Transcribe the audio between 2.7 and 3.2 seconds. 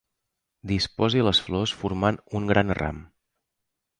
ram.